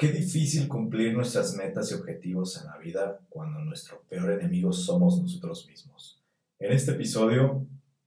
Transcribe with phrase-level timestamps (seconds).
[0.00, 5.20] Qué difícil cumplir nuestras metas y objetivos en la vida cuando nuestro peor enemigo somos
[5.20, 6.22] nosotros mismos.
[6.60, 7.66] En este episodio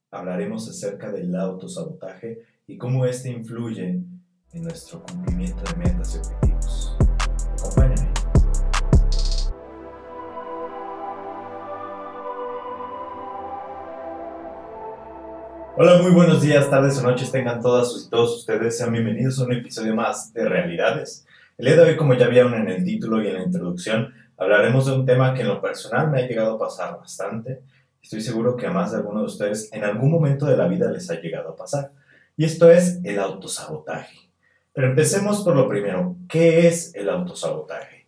[0.10, 4.00] hablaremos acerca del autosabotaje y cómo este influye
[4.54, 6.96] en nuestro cumplimiento de metas y objetivos.
[7.60, 8.14] Acompáñame.
[15.76, 18.78] Hola, muy buenos días, tardes o noches tengan todas y todos ustedes.
[18.78, 21.26] Sean bienvenidos a un episodio más de Realidades.
[21.62, 24.88] El día de hoy, como ya vieron en el título y en la introducción, hablaremos
[24.88, 27.62] de un tema que en lo personal me ha llegado a pasar bastante.
[28.02, 30.90] Estoy seguro que a más de alguno de ustedes en algún momento de la vida
[30.90, 31.92] les ha llegado a pasar.
[32.36, 34.32] Y esto es el autosabotaje.
[34.74, 36.16] Pero empecemos por lo primero.
[36.28, 38.08] ¿Qué es el autosabotaje?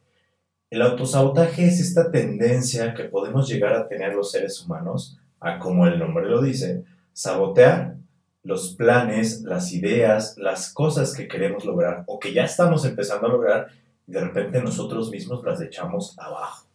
[0.72, 5.85] El autosabotaje es esta tendencia que podemos llegar a tener los seres humanos a, como
[5.85, 7.97] el nombre lo dice, sabotear
[8.43, 13.31] los planes, las ideas, las cosas que queremos lograr o que ya estamos empezando a
[13.31, 13.67] lograr
[14.05, 16.67] de repente nosotros mismos las echamos abajo.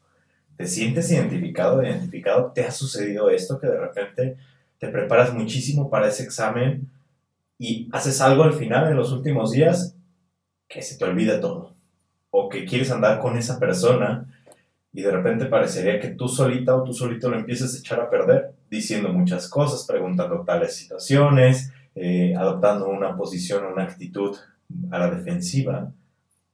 [0.56, 2.52] ¿Te sientes identificado, identificado?
[2.52, 4.36] ¿Te ha sucedido esto que de repente
[4.78, 6.90] te preparas muchísimo para ese examen
[7.58, 9.94] y haces algo al final en los últimos días
[10.68, 11.74] que se te olvida todo?
[12.30, 14.26] O que quieres andar con esa persona
[14.92, 18.10] y de repente parecería que tú solita o tú solito lo empiezas a echar a
[18.10, 24.36] perder diciendo muchas cosas, preguntando tales situaciones, eh, adoptando una posición o una actitud
[24.90, 25.92] a la defensiva.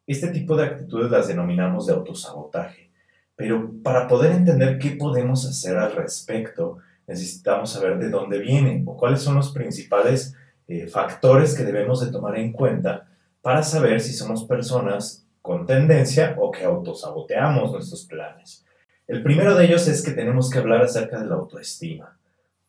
[0.07, 2.91] Este tipo de actitudes las denominamos de autosabotaje.
[3.37, 8.97] Pero para poder entender qué podemos hacer al respecto, necesitamos saber de dónde vienen o
[8.97, 10.35] cuáles son los principales
[10.69, 13.09] eh, factores que debemos de tomar en cuenta
[13.43, 18.65] para saber si somos personas con tendencia o que autosaboteamos nuestros planes.
[19.07, 22.17] El primero de ellos es que tenemos que hablar acerca de la autoestima.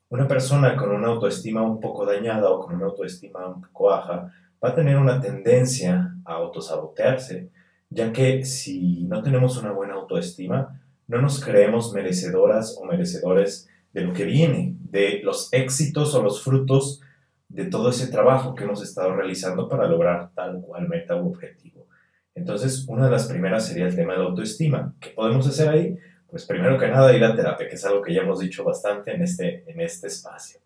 [0.09, 4.33] Una persona con una autoestima un poco dañada o con una autoestima un poco baja
[4.61, 7.49] va a tener una tendencia a autosabotearse,
[7.89, 14.01] ya que si no tenemos una buena autoestima, no nos creemos merecedoras o merecedores de
[14.01, 17.01] lo que viene, de los éxitos o los frutos
[17.47, 21.87] de todo ese trabajo que hemos estado realizando para lograr tal cual meta u objetivo.
[22.33, 24.93] Entonces, una de las primeras sería el tema de la autoestima.
[24.99, 25.97] ¿Qué podemos hacer ahí?
[26.29, 29.13] Pues primero que nada ir a terapia, que es algo que ya hemos dicho bastante
[29.13, 30.59] en este, en este espacio.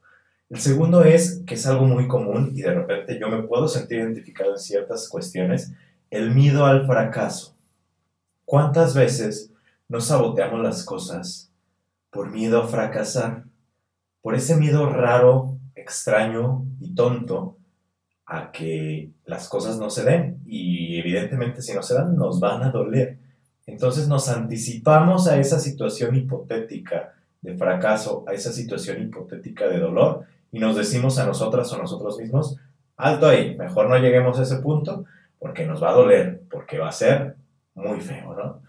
[0.49, 3.99] El segundo es que es algo muy común y de repente yo me puedo sentir
[3.99, 5.73] identificado en ciertas cuestiones,
[6.09, 7.55] el miedo al fracaso.
[8.45, 9.51] ¿Cuántas veces
[9.87, 11.51] nos saboteamos las cosas
[12.09, 13.43] por miedo a fracasar?
[14.23, 17.57] Por ese miedo raro, extraño y tonto
[18.25, 22.63] a que las cosas no se den y evidentemente si no se dan nos van
[22.63, 23.19] a doler.
[23.69, 30.25] Entonces nos anticipamos a esa situación hipotética de fracaso, a esa situación hipotética de dolor
[30.51, 32.57] y nos decimos a nosotras o nosotros mismos,
[32.97, 35.05] alto ahí, mejor no lleguemos a ese punto
[35.37, 37.35] porque nos va a doler, porque va a ser
[37.75, 38.61] muy feo, ¿no?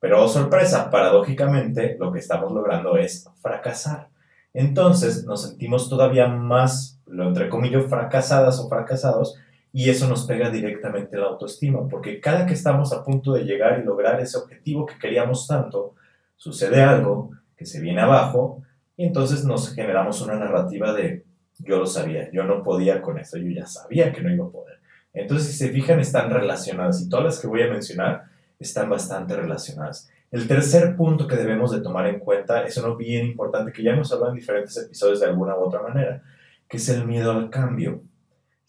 [0.00, 4.08] Pero oh, sorpresa, paradójicamente lo que estamos logrando es fracasar.
[4.52, 9.36] Entonces nos sentimos todavía más lo entre comillas, fracasadas o fracasados,
[9.72, 13.44] y eso nos pega directamente en la autoestima, porque cada que estamos a punto de
[13.44, 15.94] llegar y lograr ese objetivo que queríamos tanto,
[16.36, 18.62] sucede algo que se viene abajo,
[18.96, 21.24] y entonces nos generamos una narrativa de
[21.58, 24.50] yo lo sabía, yo no podía con esto, yo ya sabía que no iba a
[24.50, 24.78] poder.
[25.12, 28.24] Entonces, si se fijan, están relacionadas, y todas las que voy a mencionar
[28.58, 30.08] están bastante relacionadas.
[30.30, 33.92] El tercer punto que debemos de tomar en cuenta es uno bien importante que ya
[33.92, 36.22] hemos hablado en diferentes episodios de alguna u otra manera,
[36.68, 38.02] que es el miedo al cambio.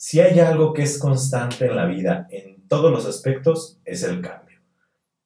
[0.02, 4.22] Si hay algo que es constante en la vida, en todos los aspectos, es el
[4.22, 4.62] cambio.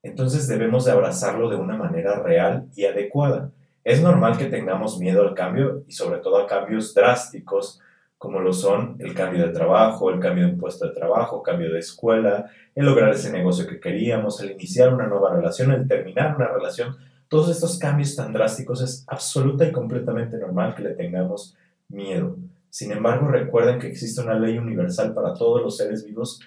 [0.02, 3.52] Entonces debemos de abrazarlo de una manera real y adecuada.
[3.84, 7.82] Es normal que tengamos miedo al cambio y sobre todo a cambios drásticos
[8.18, 11.78] como lo son el cambio de trabajo, el cambio de puesto de trabajo, cambio de
[11.78, 16.48] escuela, el lograr ese negocio que queríamos, el iniciar una nueva relación, el terminar una
[16.48, 16.98] relación.
[17.28, 21.56] Todos estos cambios tan drásticos es absoluta y completamente normal que le tengamos
[21.90, 22.38] miedo.
[22.74, 26.40] Sin embargo, recuerden que existe una ley universal para todos los seres vivos,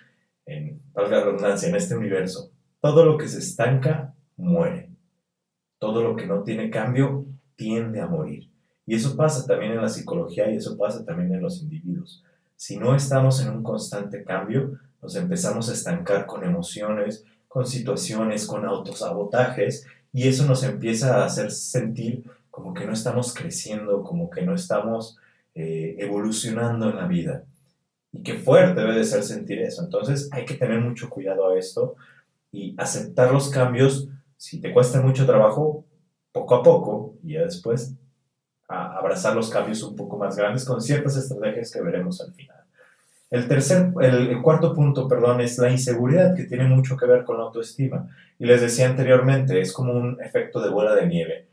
[0.44, 2.50] en valga redundancia, en este universo.
[2.80, 4.90] Todo lo que se estanca muere.
[5.78, 8.50] Todo lo que no tiene cambio tiende a morir.
[8.86, 12.24] Y eso pasa también en la psicología y eso pasa también en los individuos.
[12.56, 18.48] Si no estamos en un constante cambio, nos empezamos a estancar con emociones, con situaciones,
[18.48, 24.28] con autosabotajes, y eso nos empieza a hacer sentir como que no estamos creciendo, como
[24.28, 25.18] que no estamos
[25.58, 27.44] eh, evolucionando en la vida.
[28.12, 29.82] Y qué fuerte debe de ser sentir eso.
[29.82, 31.96] Entonces hay que tener mucho cuidado a esto
[32.52, 34.06] y aceptar los cambios.
[34.36, 35.86] Si te cuesta mucho trabajo,
[36.30, 37.94] poco a poco, y ya después
[38.68, 42.62] a abrazar los cambios un poco más grandes con ciertas estrategias que veremos al final.
[43.30, 47.38] El, tercer, el, cuarto punto, perdón, es la inseguridad, que tiene mucho que ver con
[47.38, 48.10] la autoestima.
[48.38, 51.48] Y les decía anteriormente, es como un efecto de bola de nieve.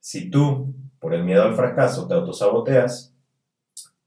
[0.00, 3.15] Si tú, por el miedo al fracaso, te autosaboteas,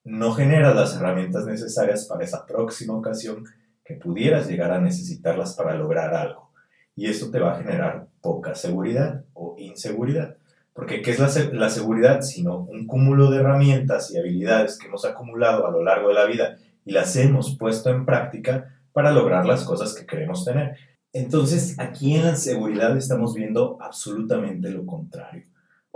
[0.09, 3.45] no generas las herramientas necesarias para esa próxima ocasión
[3.85, 6.51] que pudieras llegar a necesitarlas para lograr algo.
[6.95, 10.35] Y esto te va a generar poca seguridad o inseguridad.
[10.73, 12.21] Porque ¿qué es la, la seguridad?
[12.21, 16.25] Sino un cúmulo de herramientas y habilidades que hemos acumulado a lo largo de la
[16.25, 20.75] vida y las hemos puesto en práctica para lograr las cosas que queremos tener.
[21.13, 25.44] Entonces, aquí en la seguridad estamos viendo absolutamente lo contrario.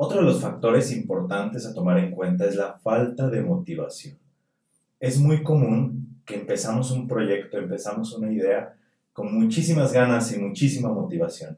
[0.05, 4.17] Otro de los factores importantes a tomar en cuenta es la falta de motivación.
[4.99, 8.75] Es muy común que empezamos un proyecto, empezamos una idea
[9.13, 11.57] con muchísimas ganas y muchísima motivación,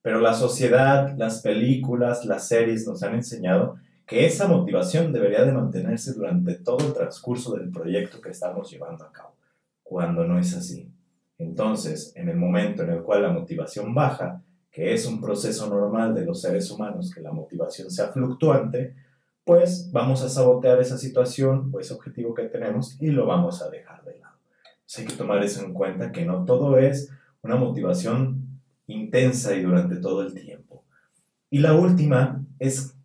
[0.00, 5.52] pero la sociedad, las películas, las series nos han enseñado que esa motivación debería de
[5.52, 9.34] mantenerse durante todo el transcurso del proyecto que estamos llevando a cabo,
[9.82, 10.90] cuando no es así.
[11.36, 14.40] Entonces, en el momento en el cual la motivación baja,
[14.72, 18.96] que es un proceso normal de los seres humanos, que la motivación sea fluctuante,
[19.44, 23.68] pues vamos a sabotear esa situación o ese objetivo que tenemos y lo vamos a
[23.68, 24.36] dejar de lado.
[24.96, 27.10] hay que tomar eso en cuenta, que no todo es
[27.42, 30.84] una motivación intensa y durante todo el tiempo.
[31.50, 32.96] Y la última es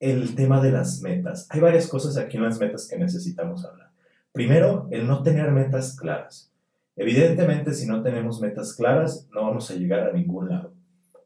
[0.00, 1.46] el tema de las metas.
[1.48, 3.90] Hay varias cosas aquí en las metas que necesitamos hablar.
[4.32, 6.52] Primero, el no tener metas claras.
[6.94, 10.75] Evidentemente, si no tenemos metas claras, no vamos a llegar a ningún lado.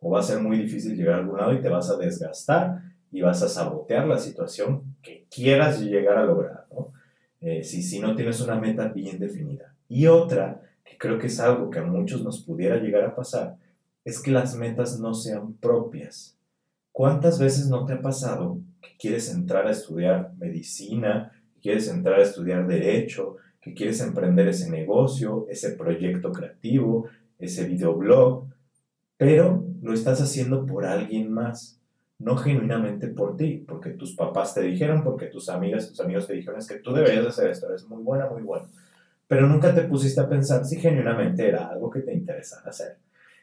[0.00, 2.82] O va a ser muy difícil llegar a algún lado y te vas a desgastar
[3.12, 6.66] y vas a sabotear la situación que quieras llegar a lograr,
[7.40, 9.74] eh, si, si no tienes una meta bien definida.
[9.88, 13.56] Y otra, que creo que es algo que a muchos nos pudiera llegar a pasar,
[14.04, 16.36] es que las metas no sean propias.
[16.92, 22.20] ¿Cuántas veces no te ha pasado que quieres entrar a estudiar medicina, que quieres entrar
[22.20, 27.08] a estudiar derecho, que quieres emprender ese negocio, ese proyecto creativo,
[27.38, 28.46] ese videoblog,
[29.20, 31.78] pero lo estás haciendo por alguien más,
[32.18, 36.32] no genuinamente por ti, porque tus papás te dijeron, porque tus amigas, tus amigos te
[36.32, 38.68] dijeron, es que tú deberías hacer esto, eres muy buena, muy bueno.
[39.28, 42.96] Pero nunca te pusiste a pensar si genuinamente era algo que te interesara hacer.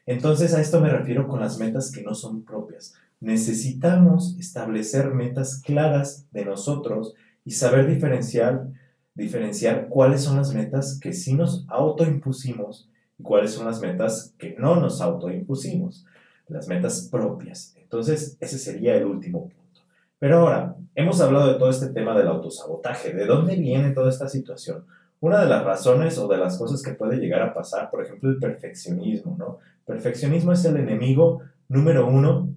[0.08, 2.96] Entonces a esto me refiero con las metas que no son propias.
[3.20, 7.14] Necesitamos establecer metas claras de nosotros
[7.46, 8.66] y saber diferenciar,
[9.14, 12.90] diferenciar cuáles son las metas que sí nos autoimpusimos
[13.22, 16.06] cuáles son las metas que no nos autoimpusimos,
[16.48, 17.76] las metas propias.
[17.78, 19.82] Entonces, ese sería el último punto.
[20.20, 24.28] Pero ahora, hemos hablado de todo este tema del autosabotaje, ¿de dónde viene toda esta
[24.28, 24.86] situación?
[25.20, 28.30] Una de las razones o de las cosas que puede llegar a pasar, por ejemplo,
[28.30, 29.60] el perfeccionismo, ¿no?
[29.86, 32.50] Perfeccionismo es el enemigo número uno,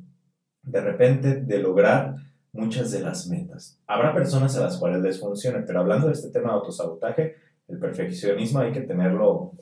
[0.62, 2.16] de repente, de lograr
[2.52, 3.78] muchas de las metas.
[3.86, 7.36] Habrá personas a las cuales les funcione, pero hablando de este tema de autosabotaje,
[7.70, 9.52] el perfeccionismo hay que tenerlo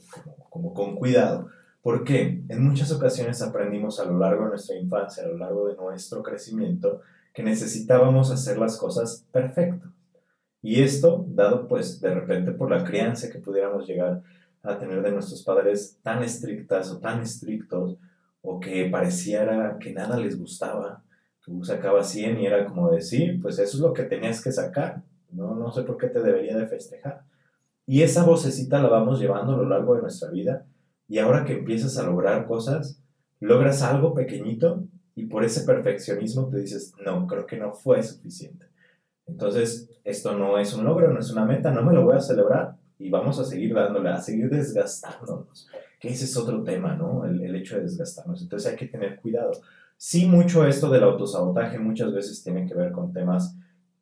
[0.51, 1.49] como, con cuidado.
[1.83, 5.77] Porque en muchas ocasiones aprendimos a lo largo de nuestra infancia, a lo largo de
[5.77, 7.01] nuestro crecimiento,
[7.33, 9.89] que necesitábamos hacer las cosas perfectas.
[10.61, 14.23] Y esto, dado pues de repente por la crianza que pudiéramos llegar
[14.63, 17.97] a tener de nuestros padres tan estrictas o tan estrictos,
[18.43, 21.03] o que pareciera que nada les gustaba,
[21.41, 25.03] tú sacabas 100 y era como decir, pues eso es lo que tenías que sacar,
[25.31, 27.23] no, no sé por qué te debería de festejar.
[27.89, 30.67] Y esa vocecita la vamos llevando a lo largo de nuestra vida
[31.09, 33.03] y ahora que empiezas a lograr cosas,
[33.41, 34.85] logras algo pequeñito
[35.15, 38.67] y por ese perfeccionismo te dices, no, creo que no fue suficiente.
[39.27, 42.21] Entonces, esto no es un logro, no es una meta, no me lo voy a
[42.21, 45.71] celebrar y vamos a seguir dándole, a seguir desgastándonos.
[45.99, 47.25] Que ese es otro tema, ¿no?
[47.25, 48.43] El, el hecho de desgastarnos.
[48.43, 49.53] Entonces hay que tener cuidado.
[49.97, 53.57] Sí, mucho esto del autosabotaje muchas veces tiene que ver con temas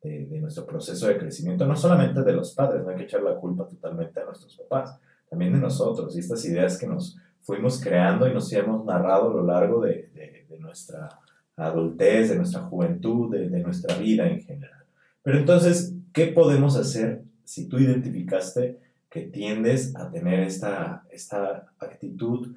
[0.07, 3.21] de, de, nuestro proceso de crecimiento, no solamente de los padres, no hay que echar
[3.21, 4.99] la culpa totalmente a nuestros papás,
[5.29, 9.33] también de nosotros y estas ideas que nos fuimos creando y nos hemos narrado a
[9.33, 11.09] lo largo de, de, de nuestra
[11.57, 14.85] adultez, de nuestra juventud, de, nuestra vida en general.
[15.23, 22.55] Pero entonces, ¿qué podemos hacer si tú identificaste que tiendes a tener esta, esta actitud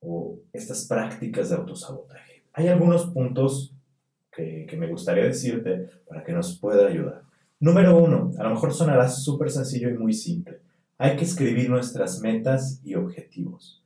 [0.00, 2.42] o estas prácticas de autosabotaje?
[2.52, 3.72] Hay algunos puntos
[4.68, 7.22] que, me gustaría decirte para que nos pueda ayudar.
[7.58, 10.60] Número uno, a lo mejor sonará súper sencillo y muy simple.
[10.98, 13.84] Hay que escribir nuestras metas y objetivos.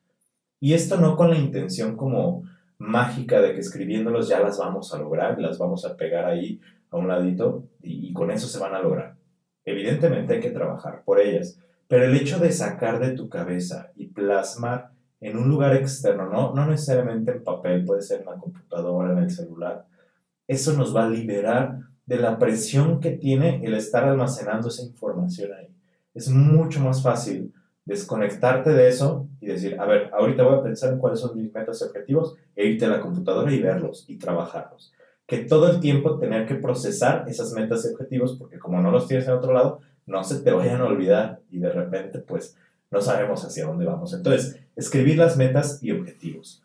[0.60, 2.44] Y esto no con la intención como
[2.78, 6.96] mágica de que escribiéndolos ya las vamos a lograr, las vamos a pegar ahí a
[6.96, 9.16] un ladito y, con eso se van a lograr.
[9.64, 11.58] Evidentemente hay que trabajar por ellas,
[11.88, 16.54] pero el hecho de sacar de tu cabeza y plasmar en un lugar externo, no,
[16.54, 19.86] no necesariamente en papel, puede ser en la computadora, en el celular,
[20.46, 25.52] eso nos va a liberar de la presión que tiene el estar almacenando esa información
[25.52, 25.68] ahí.
[26.14, 27.52] Es mucho más fácil
[27.84, 31.52] desconectarte de eso y decir, a ver, ahorita voy a pensar en cuáles son mis
[31.52, 34.92] metas y objetivos e irte a la computadora y verlos y trabajarlos.
[35.26, 39.06] Que todo el tiempo tener que procesar esas metas y objetivos porque como no los
[39.06, 42.56] tienes en otro lado, no se te vayan a olvidar y de repente pues
[42.90, 44.12] no sabemos hacia dónde vamos.
[44.12, 46.63] Entonces, escribir las metas y objetivos.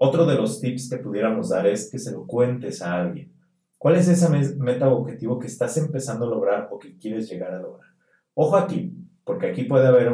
[0.00, 3.32] Otro de los tips que pudiéramos dar es que se lo cuentes a alguien.
[3.78, 7.52] ¿Cuál es esa meta o objetivo que estás empezando a lograr o que quieres llegar
[7.52, 7.90] a lograr?
[8.34, 8.92] Ojo aquí,
[9.24, 10.12] porque aquí puede haber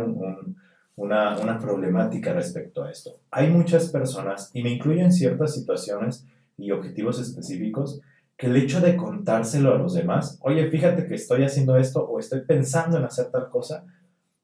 [0.97, 3.21] una, problemática respecto a esto.
[3.31, 6.26] Hay muchas personas, y me incluyen ciertas situaciones
[6.57, 8.00] y objetivos específicos,
[8.38, 12.19] que el hecho de contárselo a los demás, oye, fíjate que estoy haciendo esto o
[12.19, 13.85] estoy pensando en hacer tal cosa,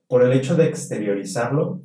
[0.06, 1.80] por el hecho de exteriorizarlo,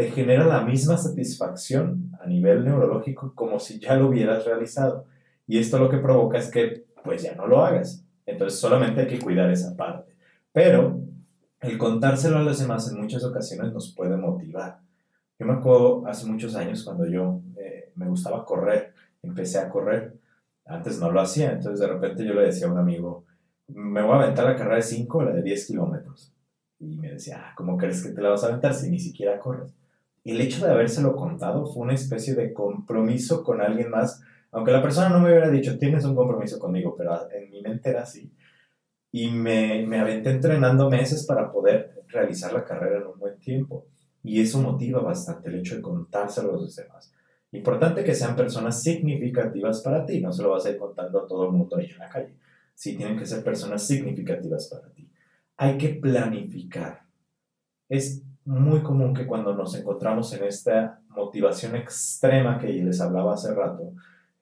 [0.00, 5.04] te genera la misma satisfacción a nivel neurológico como si ya lo hubieras realizado.
[5.46, 8.02] Y esto lo que provoca es que pues ya no lo hagas.
[8.24, 10.16] Entonces solamente hay que cuidar esa parte.
[10.52, 11.02] Pero
[11.60, 14.78] el contárselo a los demás en muchas ocasiones nos puede motivar.
[15.38, 20.14] Yo me acuerdo hace muchos años cuando yo eh, me gustaba correr, empecé a correr.
[20.64, 23.26] Antes no lo hacía, entonces de repente yo le decía a un amigo,
[23.68, 26.32] me voy a aventar la carrera de 5 o la de 10 kilómetros.
[26.78, 29.38] Y me decía, ah, ¿cómo crees que te la vas a aventar si ni siquiera
[29.38, 29.74] corres?
[30.24, 34.22] El hecho de habérselo contado fue una especie de compromiso con alguien más,
[34.52, 37.90] aunque la persona no me hubiera dicho, tienes un compromiso conmigo, pero en mi mente
[37.90, 38.32] era así
[39.12, 43.86] y me, me aventé entrenando meses para poder realizar la carrera en un buen tiempo.
[44.22, 47.12] Y eso motiva bastante el hecho de contárselo a los demás.
[47.52, 51.26] Importante que sean personas significativas para ti, no se lo vas a ir contando a
[51.26, 52.34] todo el mundo ahí en la calle.
[52.74, 55.10] Sí, tienen que ser personas significativas para ti.
[55.56, 57.06] Hay que planificar.
[57.88, 63.54] Es muy común que cuando nos encontramos en esta motivación extrema que les hablaba hace
[63.54, 63.92] rato,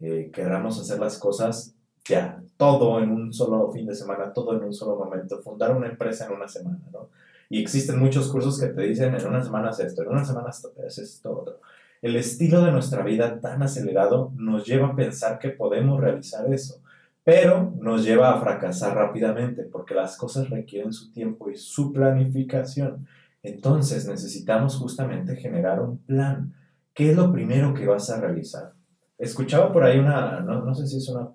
[0.00, 1.74] eh, queramos hacer las cosas
[2.04, 5.88] ya, todo en un solo fin de semana, todo en un solo momento, fundar una
[5.88, 7.10] empresa en una semana, ¿no?
[7.50, 10.48] Y existen muchos cursos que te dicen en una semana haces esto, en una semana
[10.48, 11.60] haces esto, otro.
[12.00, 16.80] El estilo de nuestra vida tan acelerado nos lleva a pensar que podemos realizar eso,
[17.24, 23.06] pero nos lleva a fracasar rápidamente porque las cosas requieren su tiempo y su planificación.
[23.42, 26.54] Entonces necesitamos justamente generar un plan.
[26.94, 28.72] ¿Qué es lo primero que vas a realizar?
[29.16, 31.28] Escuchaba por ahí una, no, no sé si es una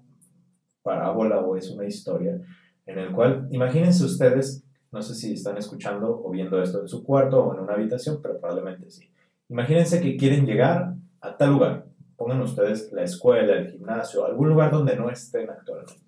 [0.81, 2.39] parábola o es una historia
[2.85, 7.03] en el cual, imagínense ustedes, no sé si están escuchando o viendo esto en su
[7.03, 9.09] cuarto o en una habitación, pero probablemente sí.
[9.49, 11.85] Imagínense que quieren llegar a tal lugar.
[12.17, 16.01] Pongan ustedes la escuela, el gimnasio, algún lugar donde no estén actualmente.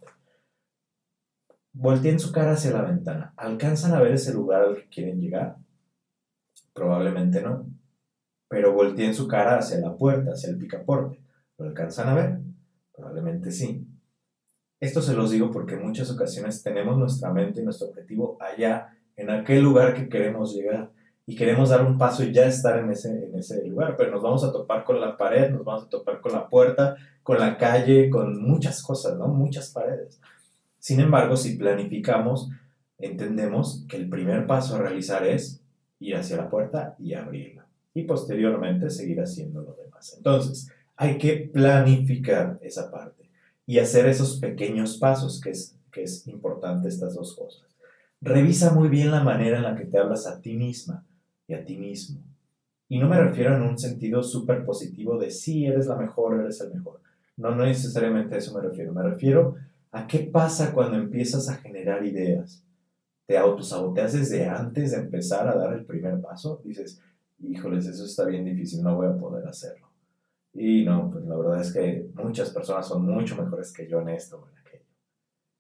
[1.74, 3.34] Volteen su cara hacia la ventana.
[3.36, 5.58] ¿Alcanzan a ver ese lugar al que quieren llegar?
[6.76, 7.66] Probablemente no.
[8.50, 11.20] Pero volteen su cara hacia la puerta, hacia el picaporte.
[11.58, 12.40] ¿Lo alcanzan a ver?
[12.94, 13.88] Probablemente sí.
[14.82, 18.94] Esto se los digo porque en muchas ocasiones tenemos nuestra mente y nuestro objetivo allá,
[19.16, 20.92] en aquel lugar que queremos llegar.
[21.26, 24.22] Y queremos dar un paso y ya estar en ese, en ese lugar, pero nos
[24.22, 27.58] vamos a topar con la pared, nos vamos a topar con la puerta, con la
[27.58, 29.28] calle, con muchas cosas, ¿no?
[29.28, 30.20] Muchas paredes.
[30.78, 32.52] Sin embargo, si planificamos,
[33.00, 35.65] entendemos que el primer paso a realizar es
[36.00, 37.66] ir hacia la puerta y abrirla.
[37.94, 40.16] Y posteriormente seguir haciendo lo demás.
[40.18, 43.30] Entonces, hay que planificar esa parte
[43.66, 47.66] y hacer esos pequeños pasos, que es, que es importante estas dos cosas.
[48.22, 51.06] Revisa muy bien la manera en la que te hablas a ti misma
[51.48, 52.22] y a ti mismo.
[52.88, 56.62] Y no me refiero en un sentido súper positivo de sí, eres la mejor, eres
[56.62, 57.02] el mejor.
[57.38, 58.94] No, no necesariamente a eso me refiero.
[58.94, 59.56] Me refiero
[59.92, 62.65] a qué pasa cuando empiezas a generar ideas.
[63.26, 66.62] Te autosaboteas desde antes de empezar a dar el primer paso.
[66.64, 67.02] Dices,
[67.40, 69.90] híjoles, eso está bien difícil, no voy a poder hacerlo.
[70.54, 74.10] Y no, pues la verdad es que muchas personas son mucho mejores que yo en
[74.10, 74.86] esto o en aquello.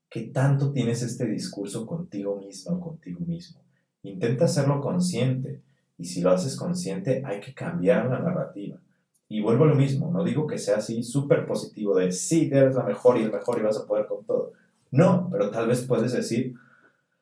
[0.09, 3.61] ¿Qué tanto tienes este discurso contigo misma o contigo mismo?
[4.03, 5.63] Intenta hacerlo consciente.
[5.97, 8.79] Y si lo haces consciente, hay que cambiar la narrativa.
[9.27, 12.75] Y vuelvo a lo mismo, no digo que sea así súper positivo de sí, eres
[12.75, 14.51] la mejor y el mejor y vas a poder con todo.
[14.91, 16.53] No, pero tal vez puedes decir,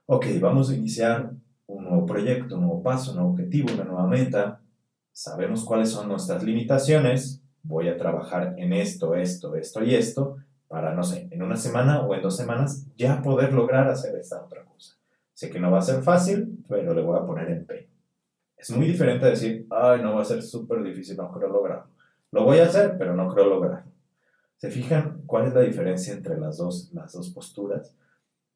[0.05, 1.31] ok, vamos a iniciar
[1.67, 4.61] un nuevo proyecto, un nuevo paso, un nuevo objetivo, una nueva meta.
[5.11, 10.93] Sabemos cuáles son nuestras limitaciones, voy a trabajar en esto, esto, esto y esto, para,
[10.93, 14.65] no sé, en una semana o en dos semanas ya poder lograr hacer esta otra
[14.65, 14.95] cosa.
[15.33, 17.87] Sé que no va a ser fácil, pero le voy a poner empeño.
[18.57, 21.91] Es muy diferente decir, ay, no va a ser súper difícil, no creo lograrlo.
[22.31, 23.91] Lo voy a hacer, pero no creo lograrlo.
[24.57, 27.93] ¿Se fijan cuál es la diferencia entre las dos, las dos posturas?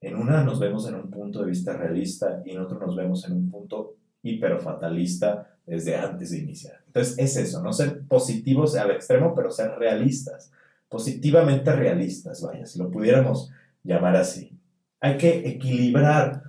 [0.02, 3.26] En una nos vemos en un punto de vista realista y en otro nos vemos
[3.26, 6.82] en un punto hiperfatalista desde antes de iniciar.
[6.88, 10.52] Entonces es eso, no ser positivos al extremo, pero ser realistas,
[10.90, 13.52] positivamente realistas, vaya, si lo pudiéramos
[13.84, 14.58] llamar así.
[15.00, 16.44] Hay que equilibrar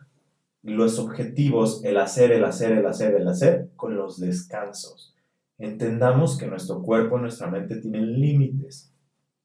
[0.63, 5.15] los objetivos, el hacer, el hacer, el hacer, el hacer, con los descansos.
[5.59, 8.93] Entendamos que nuestro cuerpo, nuestra mente tienen límites.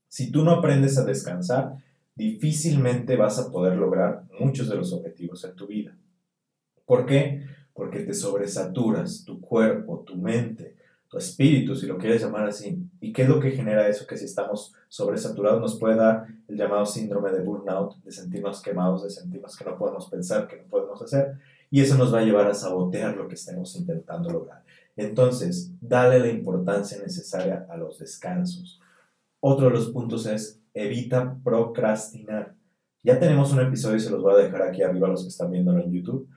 [0.07, 1.77] Si tú no aprendes a descansar,
[2.15, 5.96] difícilmente vas a poder lograr muchos de los objetivos en tu vida.
[6.86, 7.46] ¿Por qué?
[7.74, 10.75] Porque te sobresaturas, tu cuerpo, tu mente,
[11.08, 12.77] tu espíritu, si lo quieres llamar así.
[13.00, 14.05] ¿Y qué es lo que genera eso?
[14.05, 19.03] Que si estamos sobresaturados nos puede dar el llamado síndrome de burnout, de sentirnos quemados,
[19.03, 21.39] de sentirnos que no podemos pensar, que no podemos hacer.
[21.70, 24.63] Y eso nos va a llevar a sabotear lo que estemos intentando lograr.
[24.96, 28.79] Entonces, dale la importancia necesaria a los descansos.
[29.45, 32.55] Otro de los puntos es evita procrastinar.
[33.03, 35.27] Ya tenemos un episodio y se los voy a dejar aquí arriba a los que
[35.27, 36.29] están viéndolo en YouTube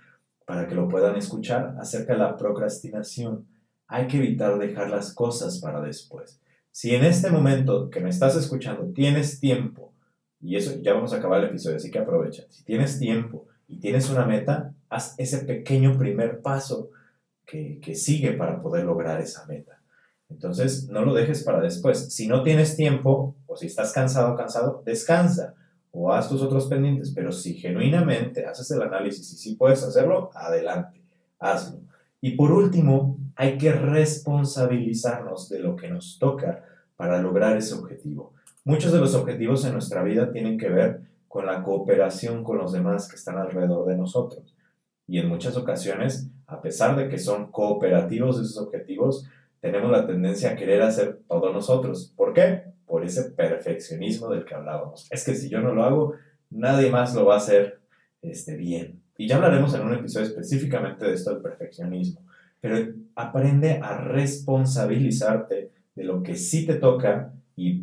[0.44, 3.46] para que lo puedan escuchar acerca de la procrastinación.
[3.86, 6.40] Hay que evitar dejar las cosas para después.
[6.72, 9.94] Si en este momento que me estás escuchando tienes tiempo,
[10.40, 12.42] y eso ya vamos a acabar el episodio, así que aprovecha.
[12.50, 16.90] Si tienes tiempo y tienes una meta, haz ese pequeño primer paso
[17.44, 19.75] que, que sigue para poder lograr esa meta.
[20.28, 22.12] Entonces, no lo dejes para después.
[22.12, 25.54] Si no tienes tiempo o si estás cansado cansado, descansa
[25.92, 27.12] o haz tus otros pendientes.
[27.14, 31.02] Pero si genuinamente haces el análisis y si puedes hacerlo, adelante,
[31.38, 31.80] hazlo.
[32.21, 36.64] Y por último, hay que responsabilizarnos de lo que nos toca
[36.97, 38.33] para lograr ese objetivo.
[38.64, 42.73] Muchos de los objetivos en nuestra vida tienen que ver con la cooperación con los
[42.73, 44.54] demás que están alrededor de nosotros.
[45.06, 49.26] Y en muchas ocasiones, a pesar de que son cooperativos esos objetivos,
[49.66, 52.12] tenemos la tendencia a querer hacer todo nosotros.
[52.16, 52.62] ¿Por qué?
[52.87, 55.08] Por ese perfeccionismo del que hablábamos.
[55.11, 56.14] Es que si yo no lo hago,
[56.50, 57.80] nadie más lo va a hacer
[58.23, 59.02] este, bien.
[59.18, 62.20] Y ya hablaremos en un episodio específicamente de esto del perfeccionismo.
[62.61, 67.82] Pero aprende a responsabilizarte de lo que sí te toca y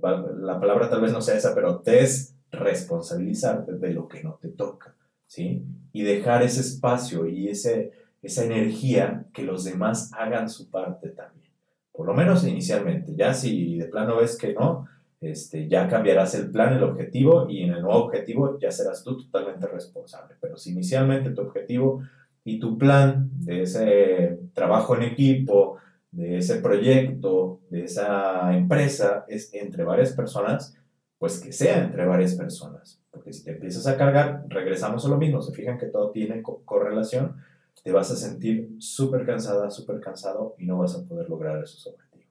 [0.00, 4.94] la palabra tal vez no sea esa, pero desresponsabilizarte de lo que no te toca,
[5.26, 5.64] ¿sí?
[5.92, 7.92] Y dejar ese espacio y ese,
[8.24, 11.52] esa energía que los demás hagan su parte también.
[11.92, 13.14] Por lo menos inicialmente.
[13.14, 14.88] Ya si de plano ves que no,
[15.20, 19.16] este, ya cambiarás el plan, el objetivo y en el nuevo objetivo ya serás tú
[19.18, 20.34] totalmente responsable.
[20.40, 22.02] Pero si inicialmente tu objetivo
[22.44, 25.76] y tu plan de ese trabajo en equipo,
[26.10, 30.76] de ese proyecto, de esa empresa es entre varias personas,
[31.18, 33.00] pues que sea entre varias personas.
[33.10, 35.42] Porque si te empiezas a cargar, regresamos a lo mismo.
[35.42, 37.36] Se fijan que todo tiene correlación
[37.82, 41.86] te vas a sentir súper cansada, súper cansado y no vas a poder lograr esos
[41.86, 42.28] objetivos.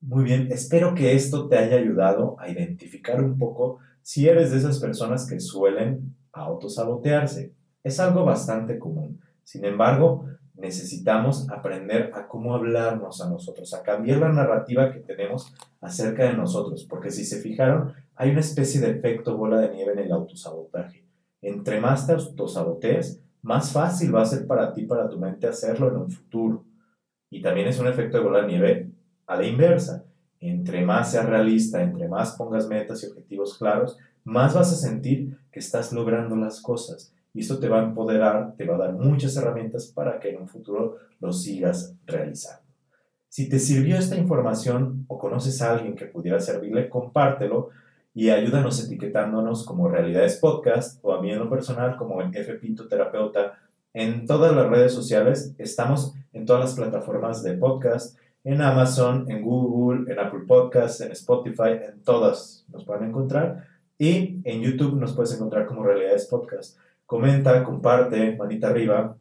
[0.00, 4.58] Muy bien, espero que esto te haya ayudado a identificar un poco si eres de
[4.58, 7.52] esas personas que suelen autosabotearse.
[7.84, 9.20] Es algo bastante común.
[9.44, 15.52] Sin embargo, necesitamos aprender a cómo hablarnos a nosotros, a cambiar la narrativa que tenemos
[15.80, 19.92] acerca de nosotros, porque si se fijaron, hay una especie de efecto bola de nieve
[19.92, 21.04] en el autosabotaje.
[21.40, 25.88] Entre más te autosabotees, más fácil va a ser para ti, para tu mente hacerlo
[25.88, 26.64] en un futuro.
[27.28, 28.90] Y también es un efecto de bola de nieve
[29.26, 30.04] a la inversa.
[30.40, 35.38] Entre más seas realista, entre más pongas metas y objetivos claros, más vas a sentir
[35.50, 37.14] que estás logrando las cosas.
[37.34, 40.42] Y esto te va a empoderar, te va a dar muchas herramientas para que en
[40.42, 42.62] un futuro lo sigas realizando.
[43.28, 47.70] Si te sirvió esta información o conoces a alguien que pudiera servirle, compártelo
[48.14, 52.86] y ayúdanos etiquetándonos como Realidades Podcast o a mí en lo personal como F Pinto
[52.86, 53.58] Terapeuta
[53.94, 55.54] en todas las redes sociales.
[55.58, 61.12] Estamos en todas las plataformas de podcast, en Amazon, en Google, en Apple Podcasts, en
[61.12, 63.68] Spotify, en todas nos pueden encontrar.
[63.98, 66.78] Y en YouTube nos puedes encontrar como Realidades Podcast.
[67.06, 69.16] Comenta, comparte, manita arriba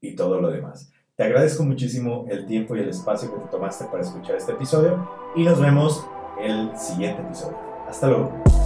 [0.00, 0.92] y todo lo demás.
[1.16, 5.08] Te agradezco muchísimo el tiempo y el espacio que te tomaste para escuchar este episodio
[5.36, 6.04] y nos vemos
[6.42, 7.73] el siguiente episodio.
[7.94, 8.63] Hasta luego.